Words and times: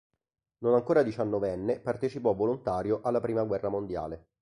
Non 0.63 0.73
ancora 0.73 1.03
diciannovenne 1.03 1.79
partecipò 1.79 2.33
volontario 2.33 3.01
alla 3.03 3.19
prima 3.19 3.43
guerra 3.43 3.69
mondiale. 3.69 4.29